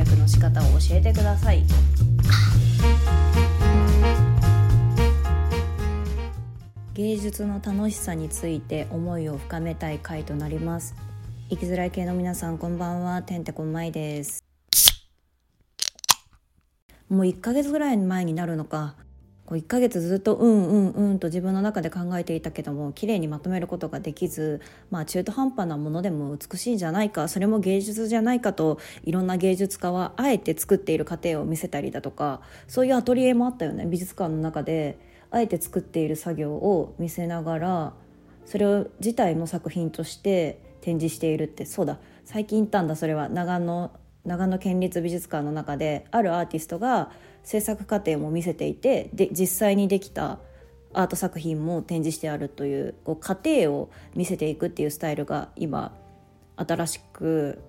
[0.00, 1.62] 略の仕方を教えてください。
[6.94, 10.94] 芸術の楽しさについて思いを深めたい回となります。
[11.50, 13.22] 生きづらい系の皆さんこんばんは。
[13.22, 14.42] てんてこまいです。
[17.10, 18.94] もう1ヶ月ぐらい前になるのか。
[19.50, 24.60] こう1ヶ月ずっとうんうんうんと自分の中で考えていたけども綺麗にまとめることができず、
[24.92, 34.98] まあ、中途半端なものでも美しいんじゃないかそれも芸術じゃないかといろんな芸術家はあえて作っている過程を見せたりだとかそういうアトリエもあったよね美術館の中で。
[35.32, 37.92] あえて作っている作業を見せながら
[38.46, 43.28] それを自体も作品として展示しているってそうだ最近言ったんだそれは。
[43.28, 43.92] 長野
[44.24, 47.10] 長野県立美術館の中であるアーティストが
[47.42, 50.38] 制作過程も見せていてで実際にできた
[50.92, 55.94] アート作品も展示してあるというこう過程を見せていくっていうスタイルが今
[56.56, 57.62] 新しく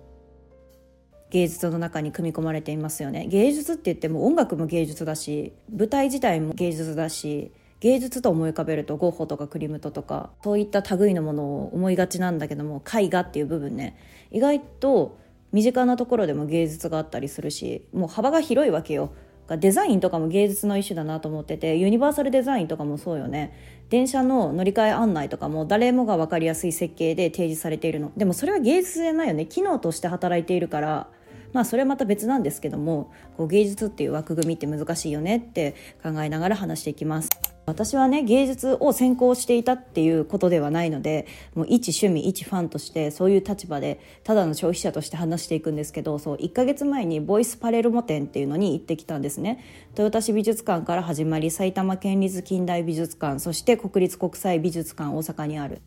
[1.30, 3.26] 芸術の中に組み込まれていますよね。
[3.26, 13.96] 芸術って言っても音楽も芸術だし舞台自体も芸術だし芸術と思い浮かべるとゴッホとかクリムトとかそういった類のものを思いがちなんだけども絵画っていう部分ね
[14.30, 15.18] 意外と
[15.52, 19.14] 身近なところでも芸術があったりするしもう幅が広いわけよ。
[19.56, 23.52] デザインとかも芸術の一種だなと思っててユニバーサルデザインとかもそうよね。
[23.88, 28.10] 電車の乗り換え案内とかも誰もが分かりやすい設計で提示されているの。
[28.16, 29.46] でもそれは芸術じゃないよね。
[29.46, 31.08] 機能として働いているから
[31.52, 37.51] まあそれはまた別なんですけどもこう芸術っていう枠組みって難しいよねって考えながら話していきます。
[37.64, 49.64] 私はね芸術を専攻していたっていうことではないのでもう一趣味一ファンとしてそういう立場でただの消費者として話していくんですけどそう1ヶ月前にボイスパレルモ展っていうのに行ってきたんですね。
[49.92, 55.82] 豊田市美術館から始まり埼玉県立近代美術館そして国立国際美術館大阪にある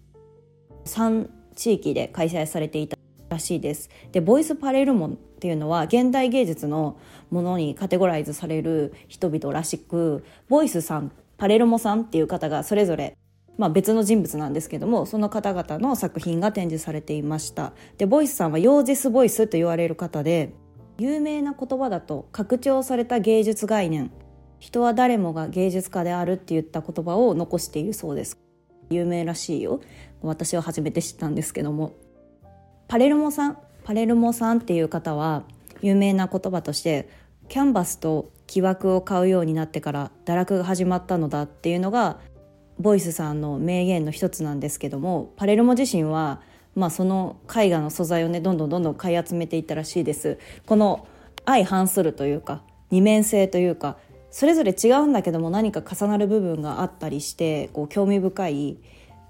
[0.86, 2.98] 3地域で開催されていた
[3.30, 3.90] らしいです。
[4.14, 6.98] でボイスパレルモンっていうのは現代芸術の
[7.30, 13.18] ものにカテゴライズされる人々らしくボイスさんパレルモさんっていう方がそれぞれ
[13.58, 17.74] まあ、別の人物なんですけどもその方々の作品が展示されていました。
[17.98, 20.54] でボイスさんはヨーゼス・ボイスと言われる方で
[20.98, 24.12] 有名な言葉だと拡張された芸術概念
[24.60, 28.40] 人は誰もが芸術家であるって言った言葉を残しているそうです。
[28.90, 29.82] 有名らしいよ。
[30.22, 31.94] 私は初めて知ったんですけども。
[32.88, 35.44] パレルモさんパレルモさんっていう方は
[35.82, 37.10] 有名な言葉として
[37.48, 42.20] キャンバスと木枠を買うようになってから堕落が始まったのだっていうのが
[42.80, 46.42] ボイスさんの名言の一つなんですけどもパレルモ自身は、
[46.76, 50.38] まあ、その絵画の素材をねどんどんどんどん買い集めていったらしいです。
[50.66, 51.08] この
[51.46, 53.98] 相反するというか二面性というか
[54.32, 58.78] それぞれ違うんだけども何か重なる部分があったりしてこう興味深い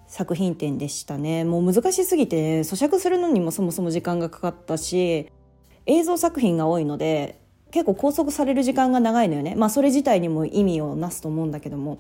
[0.08, 1.44] 作品展でしたね。
[1.44, 5.30] もう難しすぎて、咀嚼するのにもそもそも時間がかかったし
[5.86, 7.40] 映像作品が多いので
[7.76, 9.54] 結構拘束される時間が長いのよね。
[9.54, 11.98] まあそれ自体にも意味をなすと思うんだけども。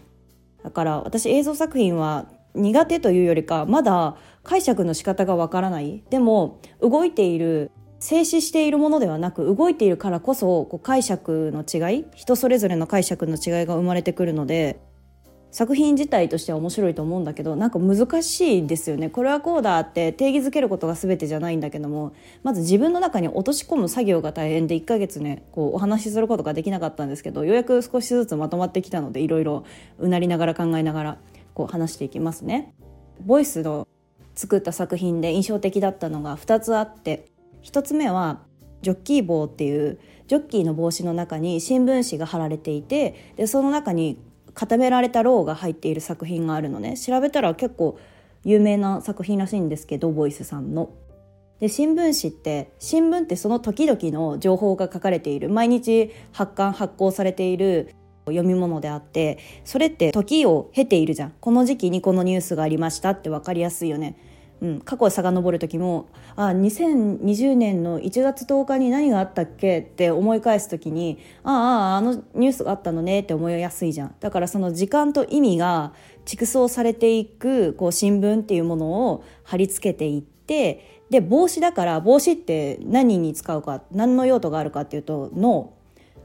[0.64, 6.02] だから私映像作品は苦手というよりかまだ解釈の仕方がわからない。
[6.10, 14.80] でも動いている静止しているものではなく動いているからこそこう解釈の違い人それぞれの解釈の違いが生まれてくるので
[15.56, 29.64] 作品自体としては面白いと思うんだけどなんか難しいですよねこれはこうだって定義づけることが全てじゃないんだけどもまず自分の中に落とし込む作業が大変で1ヶ月ねこうお話しすることができなかったんですけどようやく少しずつまとまってきたのでいろいろ
[29.98, 31.18] うなりながら考えながら
[31.54, 32.74] こう話していきますね。
[33.26, 33.88] ボイスの
[34.34, 37.28] 作った作品で印象的だったのが2つあって
[37.64, 38.42] 1つ目は
[38.82, 44.20] ジョッキー帽っていうジョッキーの帽子の中に新聞紙が貼られていてでその中に
[44.56, 46.98] 固められたろうが入っている作品があるのね。
[46.98, 48.00] 調べたら結構
[48.44, 50.90] 有名な作品らしいんですけどボイスさんの。
[51.60, 57.96] で新聞紙って新聞ってその時々の情報が書かれている毎日発刊発行されている
[58.26, 61.34] 読み物であってそれって時を経ているじゃん。
[61.40, 64.18] この時期にこのニュースがありましたって分かりやすいよね。
[64.66, 69.80] うん、過去を遡る時もああ2020年の1月10日に何があったっけ？
[69.80, 71.52] って思い返す時にあ
[71.94, 74.16] ああのニュースがあったのねって思いやすいじゃん。
[74.20, 75.94] だからその時間と意味が
[76.26, 85.74] 蓄積されていくこう新聞っていうものを貼り付けていってで帽子だから帽子って何に使うか何の用途があるかっていうと脳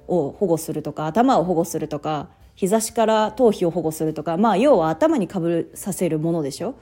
[0.08, 6.74] を保護するとか頭を保護するとか日差しから頭皮を保護するとかまあ要は頭にかぶさせるものでしょ？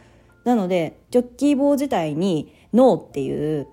[0.45, 3.69] なのでジョッキー棒自体に脳っていう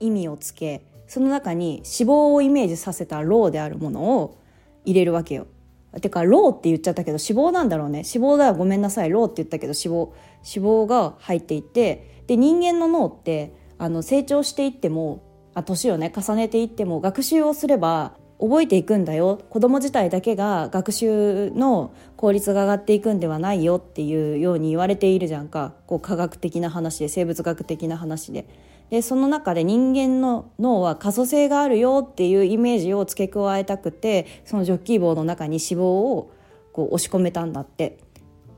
[0.00, 4.38] 意味をつけその中に脂肪をイメージさせたローであるものを
[4.84, 5.46] 入れるわけよ。
[6.00, 10.10] てかローって言っちゃったけど脂肪なんだろうね脂肪だごめんなさいローって言ったけど脂肪
[10.56, 15.22] 脂肪が入っていてで人間の脳ってあの成長していっても
[15.54, 19.40] あ年をね重ねていっても学習をすれば覚えていくんだよ。
[19.50, 25.74] 子供自体だけが学習の効率が上がっていくんではないよっていうように言われているじゃんか。
[25.86, 28.46] こう科学的な話で生物学的な話で。
[28.90, 36.30] でその中で人間の脳は可塑性があるよっていうイメージを付け加えたくてそのジョッキー棒の中に脂肪を
[36.72, 37.98] こう押し込めたんだって。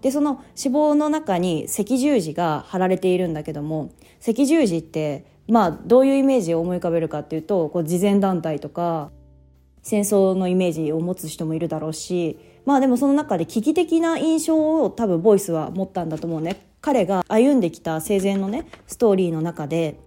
[0.02, 3.90] でその脂肪の中に赤十字が貼られているんだけども
[4.20, 9.11] 赤十字ってまあどういうイメージを思い浮かべるかっていうとこう慈善団体とか
[9.86, 16.66] 戦争のイメージを持つ人もいるだろうしまあでもその中で危機的な印象を多分ボイスは持ったんだと思うね。
[16.80, 20.00] 彼が歩んできた生前のねストーリーの中で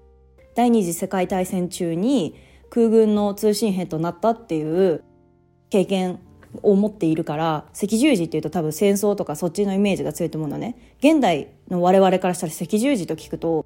[0.54, 2.36] 第二次世界大戦中に
[2.70, 5.02] 空軍の通信兵となったっていう
[5.70, 6.20] 経験
[6.62, 10.76] を持っているから赤十字っていうと多分戦争とかそっちのイメージが強いと思うのね。
[11.00, 13.66] 現代の我々からしたら赤十字と聞くと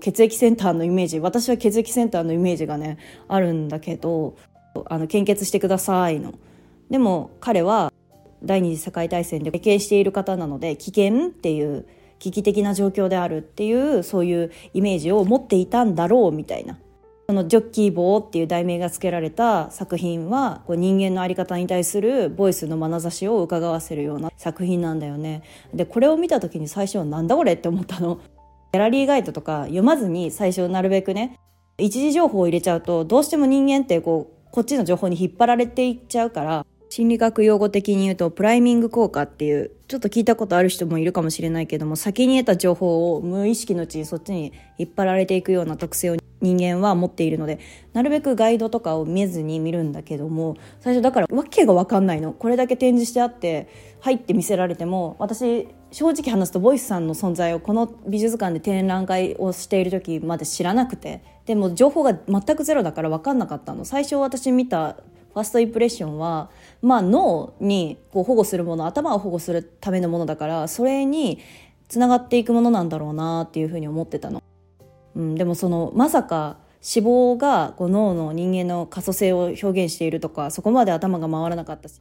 [0.00, 2.96] 血液センターのイメージ私は血液センターのイメージがね
[3.28, 4.36] あるんだけど
[4.86, 6.34] あの献血してくださいの
[6.90, 7.92] でも彼は
[8.42, 11.86] 第二次世界大戦で経験している方なので危険っていう
[12.18, 16.78] 危機的な状況であるっていうそういうイメージを持っていたんだろうみたいな
[17.26, 25.42] その「ジョッキー棒」っていう題名が付けられた作品はこう人間の在り方に対するボイスの眼差しを伺わせるような作品なんだよね。
[25.72, 28.18] でこれを見た時に最初はなんだこれって思ったの。
[28.72, 31.36] ギャラリーガイドとか読まずに最初なるべくね
[31.78, 47.60] 一時情報を入れちゃうとどうしても人間ってこうこっちの情報に引っ張られていっちゃうから心理学用語的に言うとプライミング効果っていうちょっと聞いたことある人もいるかもしれないけども先に得た情報を無意識のうちにそっちに引っ張られていくような特性を人間は持っているので
[47.92, 52.32] なるべくガイドとかを見ずに見るんだけども最初だからわけが分かんないの。
[52.32, 53.68] これだけ展示してあって
[54.00, 64.96] 入って見せられても私正直話すとボイスさんの存在をこの美術館で展覧会をしている時まで知らなくてでも情報が全くゼロだから分かんなかったの最初私見た
[65.32, 66.50] ファーストインプレッションは、
[66.82, 71.38] まあ、脳にこう保護するもの頭を保護するためのものだからそれに
[71.88, 74.42] つながっていくものなんだろうなっていうふうに思ってたの。
[75.16, 82.00] うん、でもそのまさか脂肪がこう脳の人間の可塑性を表現しているとかそこまで頭が回らなかったし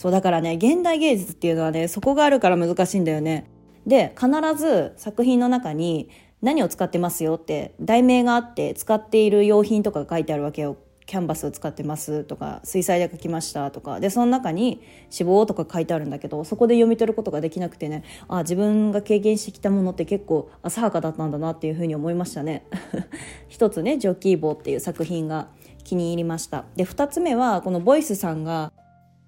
[0.00, 3.50] そうだからね現代芸術っていうのはねそこがあるから難しいんだよね。
[3.86, 6.08] で必ず作品の中に
[6.40, 10.78] 何を使ってますよって題名があって使っている用品とか書いてあるわけよ。
[11.04, 14.00] キャンバスを使ってますとか水彩で描きましたとか。
[14.00, 14.80] でその中に
[15.12, 18.04] 脂肪とか書いてあるんだけどそこで読み取ることができなくてね。
[18.26, 22.64] あ自分が経験してきたものって結構浅はかだったんだなっていうふうに思いましたね。
[23.48, 25.48] 一つね「ジョッキー棒」っていう作品が
[25.84, 26.64] 気に入りました。
[26.74, 28.72] で2つ目はこのボイスさんが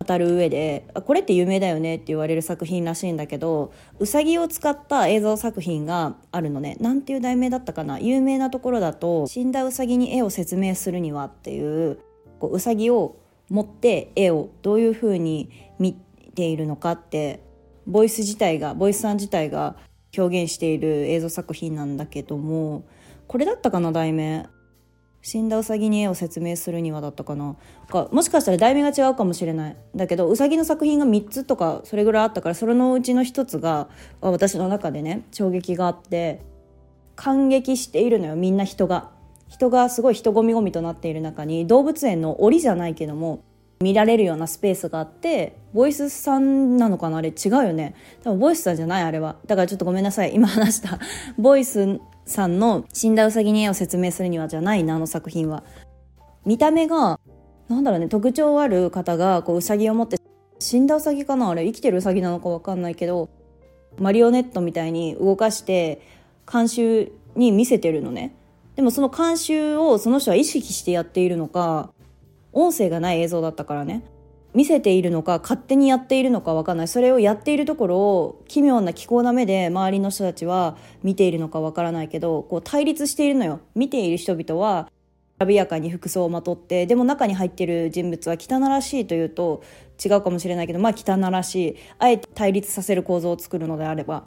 [0.03, 6.77] 語る上でこれって有名だよねって言われる作品らしいんだけどうさぎを使った映像作品があるのね。
[6.81, 7.99] なんていう題名だったかな？
[7.99, 11.99] 有名なところだと「死んだうさぎに絵を説明するには」っていう
[12.39, 13.17] こううさぎを
[13.51, 15.95] 持って絵をどういうふうに見
[16.35, 17.41] ているのかって
[17.87, 19.77] ボイス自体がボイスさん自体が
[20.17, 22.85] 表現している映像作品なんだけども
[23.27, 24.49] これだったかな題名？
[25.23, 27.57] 死んだウサギに絵を説明するにはだったかな。
[27.89, 29.77] かもしかしたら題名が違うかもしれない。
[29.95, 33.89] だけどウサギの作品が3つとかそれぐらいあったからそれのうちの1つが
[34.21, 36.43] 私の中でね衝撃があって
[37.15, 39.11] 感激しているのよみんな人が。
[39.49, 43.45] 人がすごい人ごみごみとなっている中に動物園の檻じゃないけども
[43.81, 47.19] 見られるようなスペースがあってボイスさんなのかな？
[47.19, 47.95] あれ違うよね。
[48.25, 49.37] 多分ボイスさんじゃないあれは。
[49.47, 50.35] だからちょっとごめんなさい。
[50.35, 50.99] 今話した。
[51.37, 55.65] ボイスさんの死んだウサギに絵を説明するにはじゃないなあの作品は。
[56.45, 57.21] 見た目が
[57.69, 60.17] なんだろうね特徴ある方がこうウサギを持って
[60.59, 63.29] 死んだウサギかなあれ生きてるウサギなのか分かんないけど
[63.99, 66.01] マリオネットみたいに動かして
[66.51, 68.35] 監修に見せてるのね。
[68.77, 71.93] でもその監修をその人は意識してやっているのか
[72.53, 74.03] 音声がない映像だったからね。
[74.55, 76.89] 見せているのか勝手にやっているのか分かんない。
[76.89, 83.61] それをやっているところを奇妙な気候な目で周りの人たちは見ているのか分からないけどこう対立しているのよ。
[83.75, 84.91] 見ている人々は
[85.39, 89.63] きらびやかに服装をまとってでも中に入っている人物は汚らしいというと
[90.05, 91.77] 違うかもしれないけどまあ汚らしい。
[91.99, 94.25] あえて対立させる構造を作るのであれば。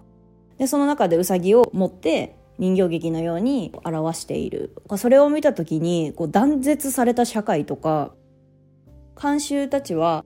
[0.58, 4.76] でその中でウサギを持って人形劇のように表している。
[4.98, 8.14] それを見た時にこう断絶された社会とか
[9.20, 10.26] 監修たちは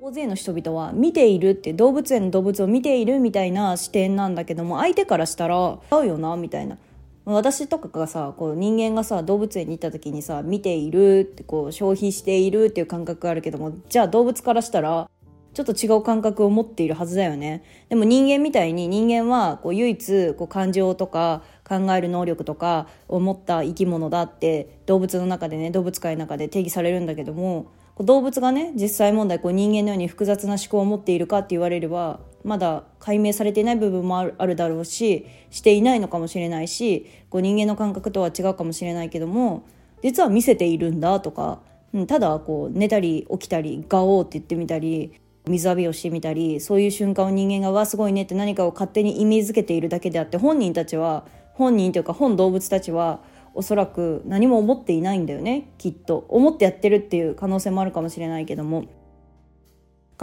[0.00, 6.78] 大勢の人々は見ているって動物園の動物を見ているみたいな視点なんだけども相手からしたら合うよなみたいな
[7.24, 15.10] 私とかがさこう人間がさ動物園に行った時にさ見ているってこう消費しているっていう感覚があるけどもじゃあ動物からしたら
[15.52, 17.64] ちょっと違う感覚を持っているはずだよね。
[17.88, 27.72] でも人間みたいに人間はこう唯一こう感情とか考える能力とかを持った生き物だって動物の中でね動物界の中で定義されるんだけども
[28.04, 39.66] 動物がね実際問題こう人間のように複雑な思考を持っているかって言われればまだ解明されていない部分もあるあるだろうししていないのかもしれないしこう人間の感覚とは違うかもしれないけども
[40.02, 41.60] 実は見せているんだとか、
[41.92, 45.12] うん、ただこう寝たり起きたりガオーって言ってみたり
[45.48, 51.24] 水浴びをしてみたりそういう瞬間を人間が「わすごいね」って何かを勝手にイメージづけているだけであって本人たちは
[51.54, 53.20] 本人というか本動物たちは
[53.58, 56.26] おそらく何も思っていないんだよねきっと。
[56.28, 58.84] 思ってやってるっていう可能性もあるかもしれないけども。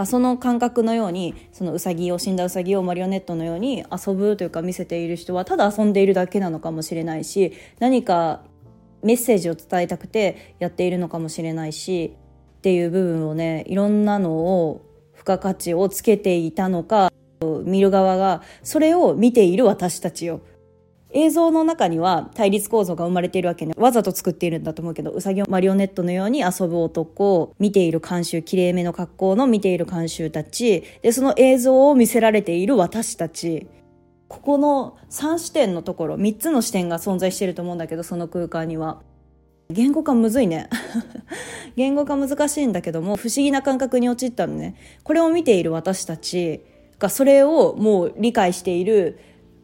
[0.06, 8.42] その感覚のようにそのウサギを死んだウサギをマリオネットのように遊ぶというか見せている人はただ遊んでいるだけなのかもしれないし何か
[9.02, 12.14] メッセージを伝えたくてやっているのかもしれないし
[12.58, 14.82] っていう部分をねいろんなのを
[15.14, 17.10] 付加価値をつけていたのか
[17.64, 20.40] 見る側がそれを見ている私たちよ。
[21.10, 23.74] 映像の中には対立構造が生まれているわけね。
[23.76, 30.82] わざと作っているんだと思うけどうさぎをマリオネットのように遊ぶ男見ている監修きれいめの格好の見ている監修たち。
[31.02, 33.68] でその映像を見せられている私たち。
[34.28, 39.00] ここの3視点のところ3つの視点が存在してると思うんだけどその空間には。
[39.68, 40.68] 言語化むずいね。
[41.76, 44.74] 言語化難しいんだけども不思議な感覚に陥ったのね。
[45.02, 46.62] これを見ている私たち
[46.98, 49.18] がそれをもう理解している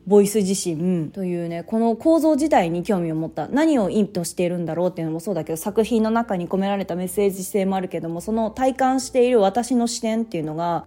[0.06, 1.10] ボイス自身。
[1.10, 3.48] というねこの構造自体に興味を持った。
[3.48, 10.86] 何を意図しているんだろうっていうのもそうだけど作品の中に込められたメッセージ性もあるけどもその体感している私の視点っていうのが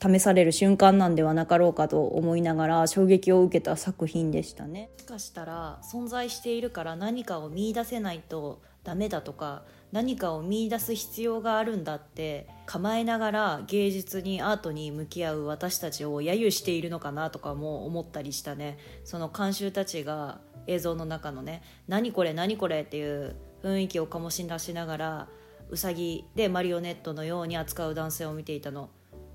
[0.00, 4.90] 試される瞬間なんではなかろうかと思いながら衝撃を受けた作品でしたね。
[4.94, 18.78] もしかしたら存在しているから何かを見出せないとダメだとか何かを見出す必要があるんだって構えながら芸術にアートに向き合う私たちを揶揄しているのかなとかも思ったりしたね。
[19.04, 25.28] その監修たちが映像の中のね「何これ何これ」っていう雰囲気を醸し出しながら
[25.70, 28.90] うさぎでマリオネットのように扱う男性を見ていたの。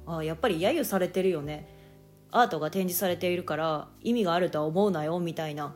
[0.05, 1.67] ああやっぱり揶揄されてるよね。
[2.29, 5.73] アートが展示されているから意味があるとは思うなよみたいな。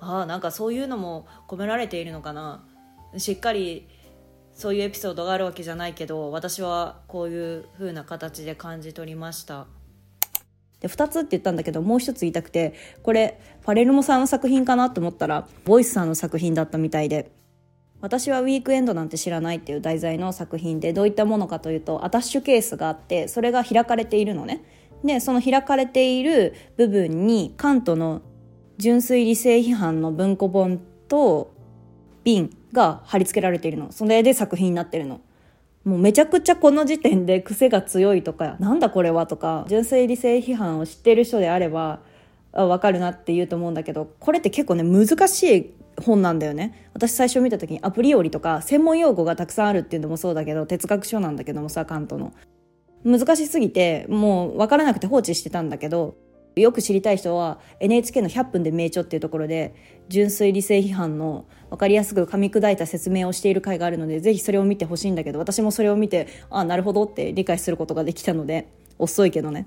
[0.00, 2.67] あなんかそういうのも込められているのかな。
[3.16, 3.88] しっかり
[4.52, 9.66] そういうエピソードがあるわけじゃないけど私はこういう風な形で感じ取りました。
[10.80, 17.30] で2つって言ったんだけどもう一つ言いたくてこれファレルモさんの作品かなと思ったらボイスさんの作品だったみたいで。
[18.00, 24.62] 私はウィークエンドなんて知らないっていう題材の作品でどういったものかというとアタッシュケースがあってそれが開かれているのね。
[25.04, 28.22] でその開かれている部分にカントの
[28.78, 31.57] 純粋理性批判の文庫本と
[32.28, 33.90] 瓶が貼り付けられているの。
[33.90, 35.22] それで作品になってるの。
[35.84, 42.00] もうめちゃくちゃこの時点で癖が強いとかなんだこれはとか純粋理性批判を知ってる人であれば
[42.52, 46.90] わかるなって言うと思うんだけどこれって結構ね難しい本なんだよね。
[46.92, 52.34] 私最初見た時にアプリオリとか専門用語がたくさんあるっていうのもそうだけど哲学書なんだけどもさカントの。
[53.04, 56.16] 難しすぎてもう分からなくて放置してたんだけど
[56.58, 59.74] よく知りたい人は NHK の「100分で名著」っていうところで
[60.08, 69.66] 純粋理性批判の分かりやすく噛み砕いた説明をしている回があるのでぜひそれを見てほしいんだけど私もそれを見てああなるほどって理解することができたので遅いけどね。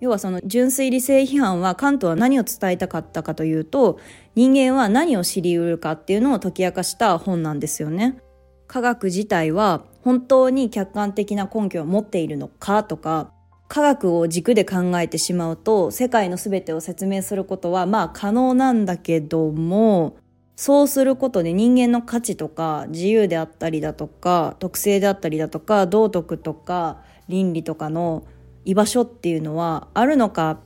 [0.00, 3.98] 要はその純粋理性批判はカントは何を伝えたかったかというと
[4.34, 8.18] 人間は何を知りうるかっていうのを解き明かした本なんですよね。
[8.66, 13.32] 科学自体は本当に客観的な根拠を持っているのかとか
[13.68, 20.16] 科学を軸で考えてしまうと世界の全てを説明することはまあ可能なんだけども
[20.56, 28.24] そうすることで人間の価値とか自由であったりだとか特性であったりだとか道徳とか倫理とかの
[28.64, 30.58] 居場所っていうのはあるのかっ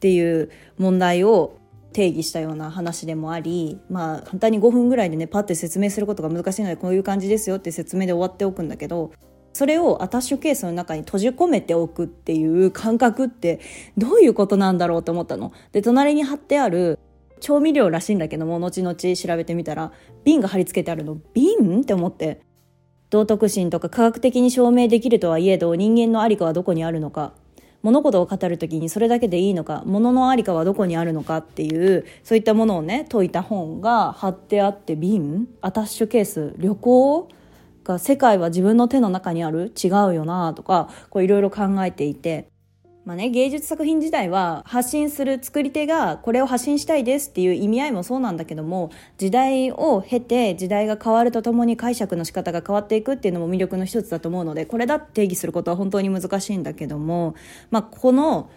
[0.00, 1.58] ていう問題を
[1.92, 9.12] 定義したような話でもありまあ簡単に5分ぐらいでねパッて説明することが難しいのでこういう感じですよって説明で終わっておくんだけど
[9.56, 13.58] それをアタッシュケースの中に閉じ込めておくっていう感覚って
[13.96, 15.50] どういうことなんだろうと思ったの。
[15.72, 16.98] で、隣に貼ってある
[17.40, 19.92] 調味料らしいんだけども、後々調べてみたら、
[20.24, 21.80] 瓶が貼り付けてあるの、瓶？
[21.80, 22.42] って思って。
[23.08, 27.32] 道徳心とか科学的に証明できるとはいえど、人間のありかはどこにあるのか。
[27.82, 35.48] 物事を語る時にそれだけでいいのか物のありかはどこにあるのかっていうそういったものをね解いた本が貼ってあって瓶？
[35.60, 37.28] アタッシュケース旅行？
[37.86, 39.72] が世界は自分の手の中にある？
[39.82, 42.48] 違うよなとかいろいろ考えていて。
[43.04, 57.36] まあね、芸術作品自体は発信する作り手がこれを発信したいですっていう意味合いもそうなんだけども時代を経て時代が変わるとともに解釈の仕方が変わっていくっていうのも魅力の一つだと思うのでこれだって定義することは本当に難しいんだけども、
[57.70, 58.50] まあ、この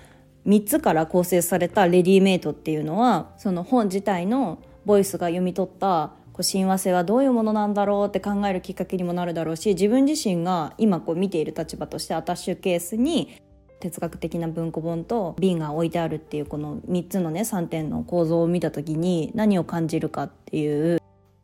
[0.47, 13.41] 3つから構成されたレディメイトっていうのはその本自体のボイスが読み取ったこう親和性はどういうものなんだろうって考えるきっかけにもなるだろうし自分自身が今こう見ている立場としてアタッシュケースに
[13.81, 21.01] 哲学的な文庫本と瓶が置いてあるっていうこの3つのね3点の構造を見た時に何を感じるかっていう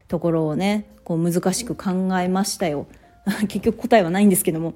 [0.07, 2.87] ところをねこう難しく考えましたよ。
[3.49, 4.75] 結局答えはないんですけども。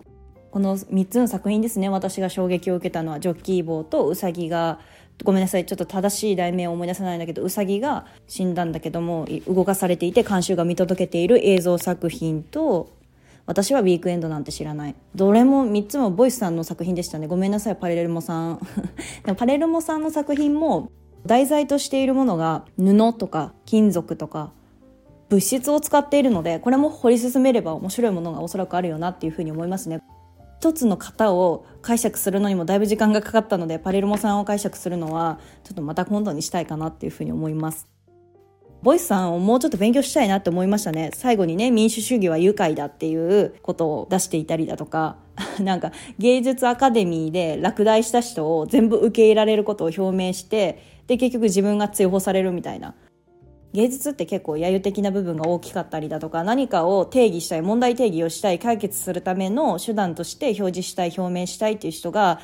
[0.51, 4.79] この3つの作品ですね私が衝撃を受けたのはジョッキー帽とウサギが
[5.23, 5.65] ごめんなさい。
[5.65, 12.89] ちょっと正しい題名を思い出せないんだけどウサギが死んだんだけども動かされていて監修が見届けている映像作品と
[13.45, 14.95] 私はウィークエンドなんて知らない。
[15.15, 17.27] どれも3つもボイスさんの作品でしたね。
[17.27, 18.59] ごめんなさいパレルモさん。
[19.25, 20.91] でもパレルモさんの作品も
[21.25, 24.51] 題材としているものが布とか金属とか
[25.29, 30.01] 物質を使っているのでこれも掘り進めれば面白いものがおそらくあるよなっていうふうに思いますね。
[30.59, 37.87] 一つの型を解釈するのにもだいぶ時間がかかったのでパレルモさんを解釈するのはちょっとまた今度にしたいかなっていうふうに思います
[38.83, 41.11] ボイスさんをもうちょっと勉強したいなって思いましたね。
[41.13, 45.17] 最後にね、民主主義は愉快だっていうことを出していたりだとか、
[45.59, 52.95] なんか芸術アカデミーで落第した人を全部受け入れられることを表明して、で、結局自分が追放されるみたいな。
[53.73, 62.41] 芸術って結構揶揄的な部分が大きかったりだとか何かを定義したい問題定義をしたい解決するための手段として表示したい表明したいっていう人が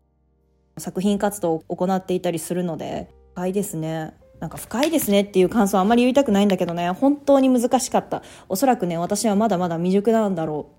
[0.78, 8.22] 作品活動を行っていたりするので深いですねなんか深いですねっていう感想はあんまり言いたくないんだけどね、本当に難しかった。
[8.50, 10.70] おそらくね、私はまだまだ未熟なんだろ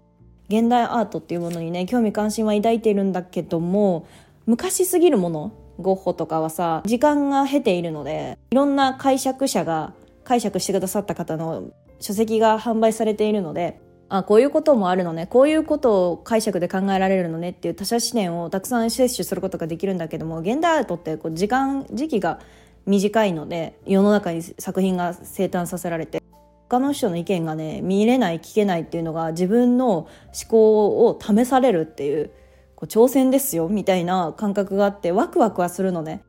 [0.51, 0.55] う。
[0.55, 4.07] 現代アートっていうものにね、興味関心は抱いているんだけども、
[4.45, 9.95] 昔すぎるもの、ゴッホとかはさ、時間が経ているので、いろんな解釈者が
[10.27, 15.27] 解釈してくださった方の書籍が販売されているので、あこういうこともあるのね。
[15.27, 22.41] こういうことを解釈で考えられるのねっていう他者視点をたくさん摂取することができるんだけども現代アートってこう時間時期が
[22.87, 26.23] 短いので世の中に作品が生誕させられて
[26.69, 30.09] 他の人の意見がね見れない聞けないっていうのが自分の思
[30.49, 32.31] 考を試されるっていう
[32.77, 36.23] こう挑戦ですよみたいな感覚があってワクワクはするのね。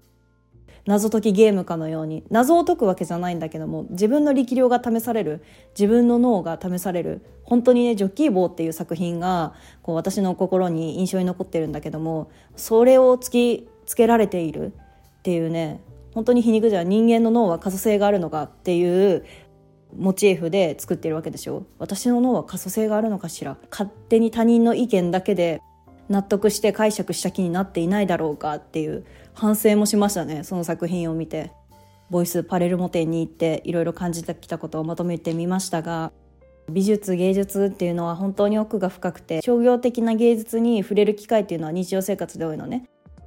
[0.87, 5.43] 謎解きゲームかのように謎を解くわけじゃないんだけども自分の力量が試される
[5.77, 14.73] 自分の脳が試される本当にね「ジョッキー棒」っていう作品がこう私の心に印象に残ってるんだけどもそれを突きつけられている
[15.19, 15.81] っていうね
[16.13, 19.25] 本当に皮肉じゃ人間の脳は可塑性があるのかっていう
[19.95, 21.63] モチーフで作ってるわけでしょ。
[21.79, 23.57] 私の脳は可塑性があるのかしら。
[23.71, 25.61] 勝手に他人の意見だけで
[26.09, 29.05] 納得して解釈した気になっていないだろうかっていう
[29.37, 31.51] 反省もしましたねその作品を見て。
[32.09, 36.11] ボイスパレルモ展に行っていろいろ感じてきたことをまとめてみましたが
[36.69, 42.85] 美術芸術っていうのは本当に奥が深くて商業的な芸術に触れる機会っていうのは日常生活で多いのね。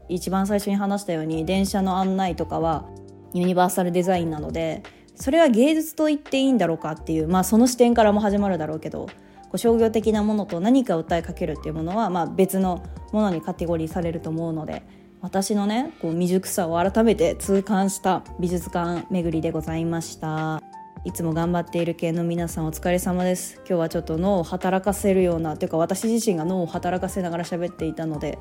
[0.08, 2.88] 一番最初に話したように電車の案内とかは
[3.32, 4.82] ユニバーサルデザインなので
[5.14, 14.82] それは芸術と言っていいんだろうかっていうまあその視点からも始まるだろうけどこう商業的なものと何か訴えかけるっていうものはまあ別のものにカテゴリーされると思うので
[15.20, 20.62] 私のねこう未熟さを改めて痛感した美術館巡りでございました。
[21.02, 23.56] いつも頑張っている系の皆さんお疲れ様です。
[23.60, 28.38] 今日はちょっと脳を働かせるようなというか私自身が脳を働かせながら喋っていたので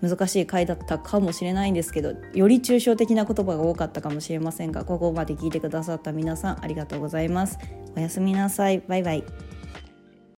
[0.00, 7.58] 難しい回だったかもしれないんですけどより抽象的な言葉が多かったかもしれませんがここまで聞いてくださった皆さんありがとうございます。
[7.96, 8.82] おやすみなさい。
[8.88, 9.24] バイバイ。